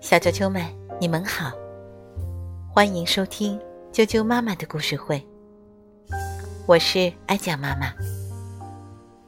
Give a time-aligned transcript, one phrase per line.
[0.00, 0.64] 小啾啾们，
[0.98, 1.52] 你们好，
[2.72, 3.60] 欢迎收听
[3.92, 5.22] 啾啾妈妈的故事会。
[6.66, 7.92] 我是艾酱妈妈，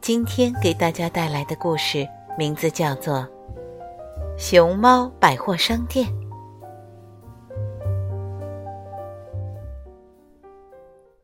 [0.00, 2.08] 今天给大家带来的故事
[2.38, 3.18] 名字叫做
[4.38, 6.06] 《熊猫百货商店》。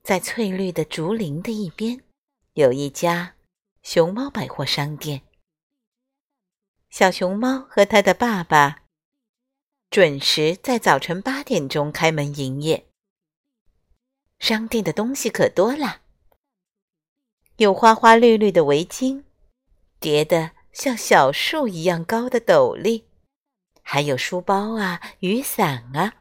[0.02, 1.98] 在翠绿的竹林的一边，
[2.52, 3.32] 有一家
[3.82, 5.22] 熊猫百货商店。
[6.90, 8.82] 小熊猫和他的爸爸
[9.90, 12.88] 准时在早晨八点钟开门营业。
[14.40, 16.00] 商店的东西可多了，
[17.56, 19.22] 有花花绿绿的围巾，
[20.00, 23.04] 叠得像小树一样高的斗笠，
[23.82, 26.14] 还有书包啊、雨伞啊，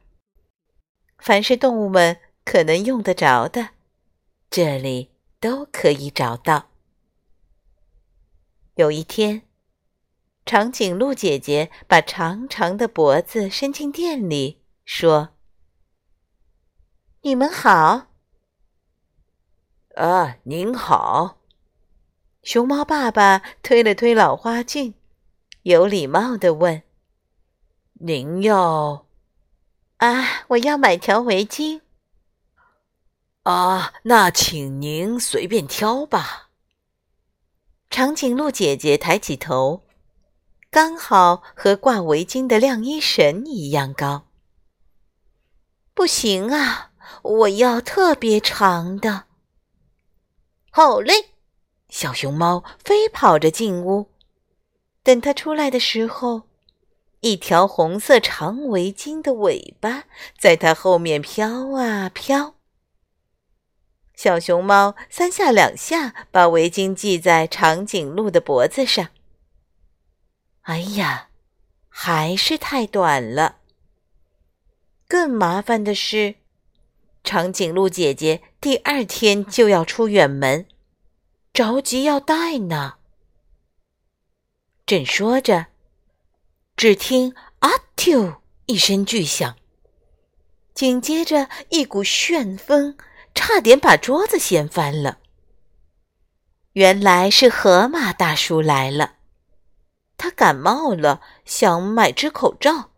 [1.17, 3.69] 凡是动物们可能用得着的，
[4.51, 5.09] 这里
[5.39, 6.69] 都可以找到。
[8.75, 9.48] 有一天。
[10.49, 15.35] 长颈鹿姐姐把长长的脖子伸进店里，说
[17.21, 18.07] ：“你们好。
[19.93, 21.37] ”“啊，您好。”
[22.41, 24.95] 熊猫爸爸推了推老花镜，
[25.61, 26.81] 有礼貌的问
[28.01, 29.05] ：“您要
[29.97, 31.81] ？”“啊，我要买条围巾。
[33.45, 36.49] ”“啊，那请您随便挑吧。”
[37.91, 39.85] 长颈鹿姐姐抬起头。
[40.71, 44.27] 刚好和挂围巾的晾衣绳一样高。
[45.95, 46.91] 不行啊，
[47.23, 49.23] 我要特别长的。
[50.69, 51.31] 好嘞，
[51.89, 54.11] 小熊猫飞跑着进屋。
[55.01, 56.43] 等它出来的时候，
[57.21, 60.03] 一条红色长围巾的尾巴
[60.37, 62.53] 在它后面飘啊飘。
[64.13, 69.09] 小熊猫三下两下把围巾系在长颈鹿的脖子上。
[70.69, 71.29] 哎呀，
[71.87, 73.55] 还是太短了。
[75.07, 76.35] 更麻烦的是，
[77.23, 80.67] 长颈鹿姐姐第二天就要出远门，
[81.53, 82.97] 着急要带呢。
[84.85, 85.69] 正说着，
[86.77, 88.37] 只听“啊啾”
[88.67, 89.57] 一声巨响，
[90.75, 92.95] 紧接着一股旋风，
[93.33, 95.17] 差点把桌子掀翻了。
[96.73, 99.15] 原来是河马大叔来了。
[100.19, 102.89] 他感冒了，想买只口罩。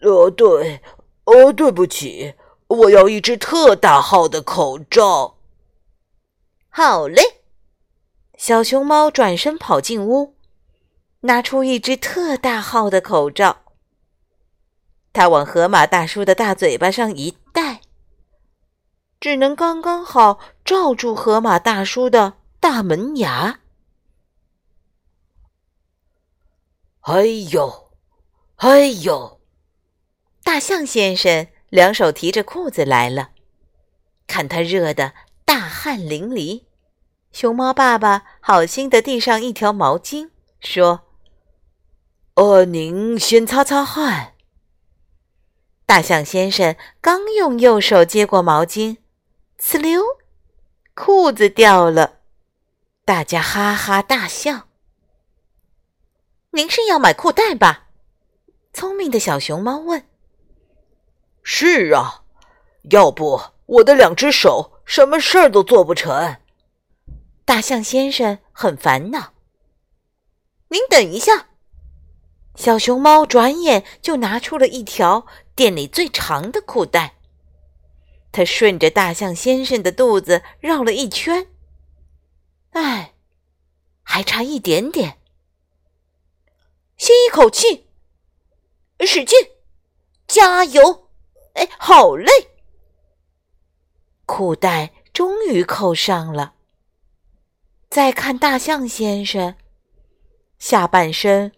[0.00, 0.80] 呃，对，
[1.24, 2.34] 哦，对不起，
[2.68, 5.36] 我要一只特大号的口罩。
[6.68, 7.42] 好嘞，
[8.38, 10.36] 小熊猫转身跑进屋，
[11.22, 13.58] 拿出一只特大号的口罩。
[15.12, 17.80] 他往河马大叔的大嘴巴上一戴，
[19.18, 23.59] 只能刚刚好罩住河马大叔的大门牙。
[27.02, 27.90] 哎呦，
[28.56, 29.40] 哎呦！
[30.44, 33.30] 大象先生两手提着裤子来了，
[34.26, 36.64] 看他热的大汗淋漓。
[37.32, 41.06] 熊猫爸爸好心的递上一条毛巾，说
[42.34, 44.34] ：“呃，您先擦擦汗。”
[45.86, 48.98] 大象先生刚用右手接过毛巾，
[49.58, 50.02] 呲溜，
[50.94, 52.18] 裤子掉了。
[53.04, 54.69] 大家哈哈大笑。
[56.52, 57.86] 您是要买裤带吧？
[58.72, 60.04] 聪明的小熊猫问。
[61.42, 62.24] “是啊，
[62.90, 66.38] 要不我的两只手什么事儿都做不成。”
[67.46, 69.32] 大象先生很烦恼。
[70.68, 71.50] 您等一下，
[72.56, 77.14] 小熊猫转眼就拿出了一条店里最长的裤带。
[78.32, 81.46] 它顺着大象先生的肚子绕了一圈，
[82.70, 83.14] 哎，
[84.02, 85.19] 还差一点点。
[87.40, 87.86] 口气，
[89.00, 89.38] 使劲，
[90.26, 91.08] 加油！
[91.54, 92.30] 哎，好累。
[94.26, 96.52] 裤带终于扣上了。
[97.88, 99.54] 再看大象先生，
[100.58, 101.52] 下半身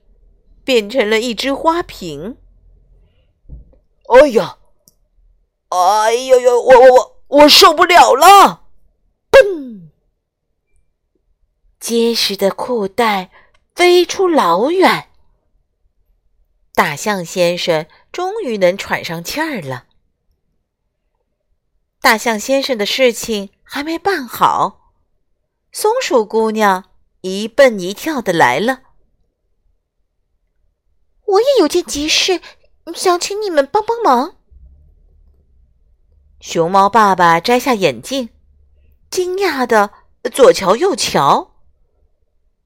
[0.63, 2.37] 变成了一只花瓶。
[4.07, 4.59] 哎呀，
[5.71, 8.69] 哎呦呦，我我我我受不了了！
[9.33, 9.89] 嘣，
[11.81, 13.33] 结实的裤带
[13.75, 15.09] 飞出老远。
[16.75, 19.87] 大象先生终于能喘上气儿了。
[22.01, 24.93] 大象先生的事情还没办好，
[25.71, 26.91] 松鼠姑娘
[27.21, 28.81] 一蹦一跳的来了。
[31.27, 32.41] 我也有件急事，
[32.95, 34.37] 想请你们帮帮忙。
[36.41, 38.31] 熊猫爸爸摘下眼镜，
[39.09, 39.91] 惊讶的
[40.33, 41.55] 左瞧右瞧。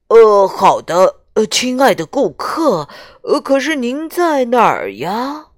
[0.07, 2.89] 呃，好的，呃，亲爱的顾客，
[3.21, 5.49] 呃，可是您在哪儿呀？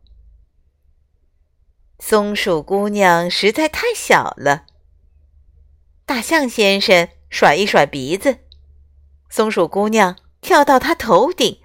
[2.00, 4.66] 松鼠姑娘实在太小了。
[6.06, 8.40] 大象先生甩一甩鼻子，
[9.30, 11.62] 松鼠姑娘跳到他头顶，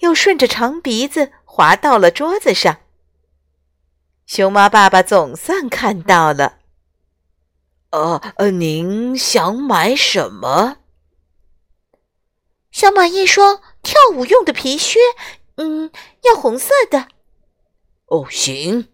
[0.00, 2.78] 又顺着长鼻子滑到了桌子上。
[4.26, 6.58] 熊猫爸爸总算看到了。
[7.90, 10.78] 呃呃，您想买什么？
[12.76, 14.98] 想买一双跳舞用的皮靴，
[15.54, 15.90] 嗯，
[16.24, 17.08] 要红色的。
[18.04, 18.88] 哦，行。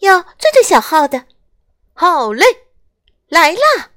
[0.00, 1.26] 要最最小号的。
[1.92, 2.44] 好嘞，
[3.28, 3.92] 来啦！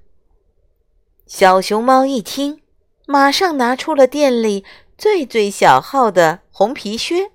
[1.26, 2.62] 小熊猫一听，
[3.08, 4.64] 马上拿出了店里
[4.96, 7.32] 最最小号的红皮靴，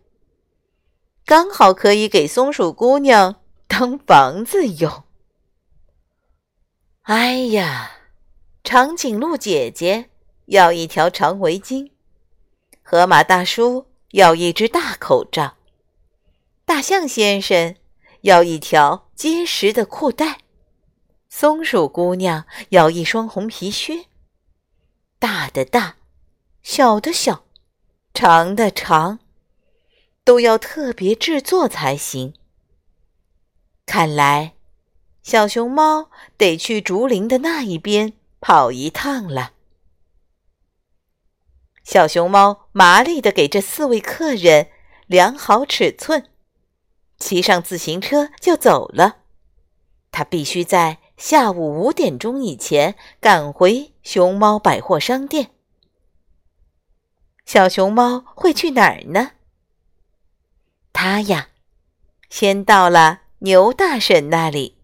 [1.26, 5.02] 刚好可以给松鼠姑娘当房子用。
[7.02, 7.90] 哎呀，
[8.62, 10.08] 长颈鹿姐姐
[10.48, 11.90] 要一条长围巾，
[12.82, 15.56] 河马大叔要一只大口罩，
[16.64, 17.74] 大象先生
[18.22, 20.40] 要一条结实的裤带，
[21.28, 24.06] 松鼠姑娘要一双红皮靴。
[25.18, 25.96] 大的大，
[26.62, 27.44] 小的小，
[28.12, 29.18] 长的长，
[30.24, 32.34] 都要特别制作才行。
[33.86, 34.54] 看来。
[35.20, 36.08] 小熊猫
[36.38, 39.52] 得去竹林的那一边跑一趟了。
[41.88, 44.69] 小熊猫麻利地给这四位客人
[45.06, 46.26] 量好尺寸，
[47.17, 49.20] 骑上自行车就走了。
[50.11, 55.52] 他必须在下午五点钟以前赶回熊猫百货商店。
[57.46, 59.31] 小熊猫会去哪儿呢？
[60.93, 61.49] 他呀，
[62.29, 64.76] 先到了牛大婶那里。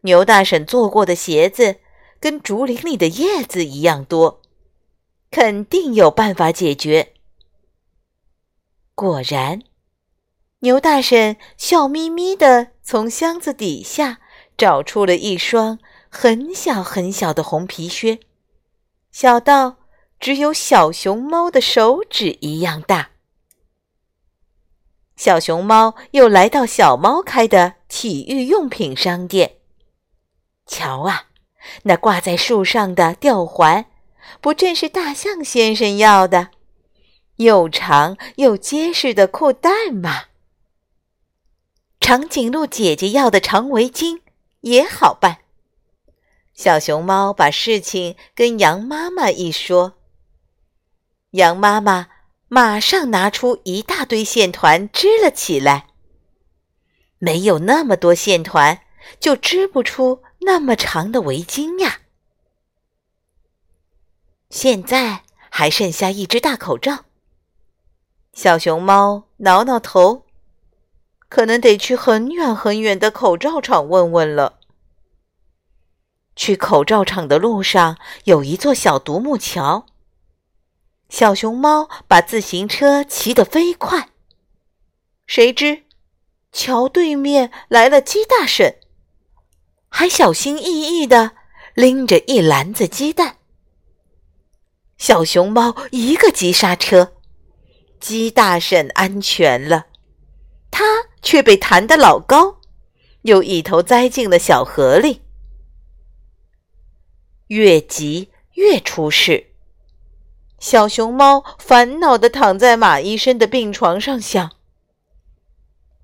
[0.00, 1.80] 牛大婶做过的鞋子
[2.18, 4.40] 跟竹林里的叶子一样多，
[5.30, 7.14] 肯定有办法解决。
[8.94, 9.62] 果然，
[10.60, 14.20] 牛大婶笑眯眯地从箱子底下
[14.56, 15.78] 找出了一双
[16.08, 18.18] 很小很小的红皮靴，
[19.12, 19.76] 小到
[20.18, 23.10] 只有小熊猫的手指一样大。
[25.14, 29.56] 小熊猫又来到小猫开的体育用品商店。
[30.66, 31.28] 瞧啊，
[31.82, 33.86] 那挂在树上的吊环，
[34.40, 36.50] 不正是大象先生要的，
[37.36, 40.24] 又长又结实的裤带吗？
[42.00, 44.20] 长颈鹿姐姐要的长围巾
[44.60, 45.38] 也好办。
[46.54, 49.94] 小熊猫把事情跟羊妈妈一说，
[51.32, 52.08] 羊妈妈
[52.48, 55.86] 马上拿出一大堆线团织了起来。
[57.18, 58.80] 没有那么多线团，
[59.20, 60.22] 就织不出。
[60.42, 61.97] 那么长的围巾呀！
[64.50, 67.04] 现在还剩下一只大口罩。
[68.32, 70.24] 小熊猫挠挠头，
[71.28, 74.58] 可能得去很远很远的口罩厂问问了。
[76.36, 79.86] 去口罩厂的路上有一座小独木桥。
[81.08, 84.10] 小熊猫把自行车骑得飞快，
[85.26, 85.84] 谁知
[86.52, 88.78] 桥对面来了鸡大婶。
[89.88, 91.32] 还小心翼翼地
[91.74, 93.37] 拎着一篮子鸡蛋。
[94.98, 97.12] 小熊猫一个急刹车，
[98.00, 99.86] 鸡大婶安全了，
[100.72, 100.84] 它
[101.22, 102.60] 却被弹得老高，
[103.22, 105.22] 又一头栽进了小河里。
[107.46, 109.52] 越急越出事，
[110.58, 114.50] 小熊猫烦恼地躺在马医生的病床上，想：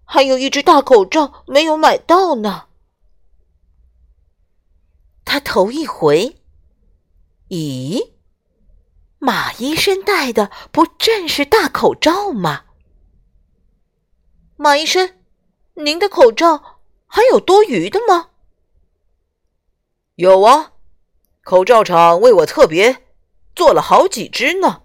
[0.05, 2.67] 还有一只大口罩没有买到呢。
[5.25, 6.37] 他头一回，
[7.49, 8.14] 咦，
[9.25, 12.67] 马医生戴的不正是大口罩吗？
[14.57, 15.17] 马医生，
[15.77, 18.29] 您的口罩还有多余的吗？
[20.17, 20.75] 有啊，
[21.43, 23.07] 口罩厂为我特别
[23.57, 24.83] 做了好几只呢。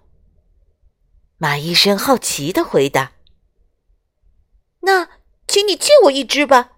[1.36, 3.12] 马医生好奇的回答
[4.80, 5.06] ：“那，
[5.46, 6.72] 请你借我一只吧，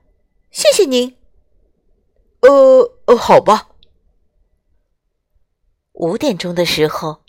[0.51, 1.17] 谢谢您。”
[2.43, 3.69] 呃呃，好吧。
[5.93, 7.22] 五点钟的时候，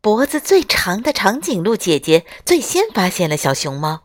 [0.00, 4.04] 脖子最长的长颈鹿姐姐最先发现了小熊猫。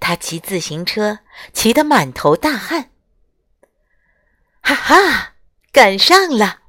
[0.00, 1.18] 她骑自行车
[1.52, 2.90] 骑得满头大汗。
[4.60, 5.34] 哈哈，
[5.72, 6.62] 赶上了！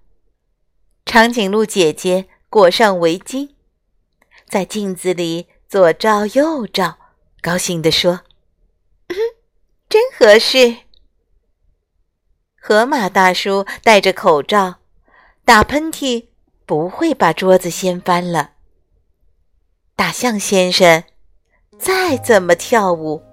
[1.05, 3.55] 长颈鹿姐姐裹上围巾，
[4.47, 6.97] 在镜子里左照右照，
[7.41, 8.21] 高兴地说
[9.89, 10.77] ：“真合适。”
[12.61, 14.75] 河马大叔戴着口罩，
[15.45, 16.26] 打喷嚏
[16.67, 18.51] 不会把桌子掀翻了。
[19.95, 21.01] 大象先生
[21.79, 23.23] 再怎么跳舞，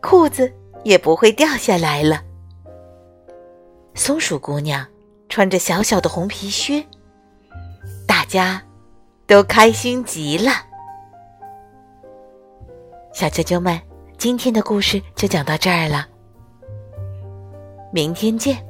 [0.00, 0.50] 裤子
[0.82, 2.24] 也不会掉下来了。
[3.94, 4.84] 松鼠姑娘
[5.28, 6.82] 穿着小小的红皮靴，
[8.08, 8.62] 大家
[9.26, 10.50] 都开心极了。
[13.12, 13.78] 小啾啾们，
[14.16, 16.08] 今天的故事就讲到这儿了，
[17.92, 18.66] 明天见。